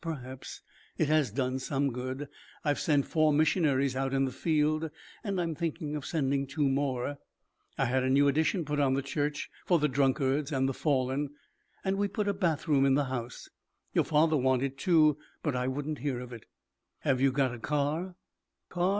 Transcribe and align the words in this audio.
Perhaps. 0.03 0.61
It 0.97 1.09
has 1.09 1.29
done 1.29 1.59
some 1.59 1.93
good. 1.93 2.27
I've 2.65 2.79
sent 2.79 3.05
four 3.05 3.31
missionaries 3.31 3.95
out 3.95 4.15
in 4.15 4.25
the 4.25 4.31
field 4.31 4.89
and 5.23 5.39
I 5.39 5.43
am 5.43 5.53
thinking 5.53 5.95
of 5.95 6.07
sending 6.07 6.47
two 6.47 6.67
more. 6.67 7.19
I 7.77 7.85
had 7.85 8.01
a 8.01 8.09
new 8.09 8.27
addition 8.27 8.65
put 8.65 8.79
on 8.79 8.95
the 8.95 9.03
church, 9.03 9.51
for 9.63 9.77
the 9.77 9.87
drunkards 9.87 10.51
and 10.51 10.67
the 10.67 10.73
fallen. 10.73 11.29
And 11.85 11.99
we 11.99 12.07
put 12.07 12.27
a 12.27 12.33
bathroom 12.33 12.83
in 12.83 12.95
the 12.95 13.05
house. 13.13 13.47
Your 13.93 14.03
father 14.03 14.35
wanted 14.37 14.75
two, 14.79 15.19
but 15.43 15.55
I 15.55 15.67
wouldn't 15.67 15.99
hear 15.99 16.19
of 16.19 16.33
it." 16.33 16.47
"Have 17.01 17.21
you 17.21 17.31
got 17.31 17.53
a 17.53 17.59
car?" 17.59 18.15
"Car? 18.69 18.89